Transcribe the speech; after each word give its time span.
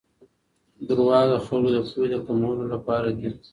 دروغ 0.87 1.11
د 1.31 1.33
خلګو 1.45 1.69
د 1.75 1.77
پوهي 1.89 2.07
د 2.11 2.15
کمولو 2.25 2.63
لپاره 2.73 3.09
دي. 3.19 3.29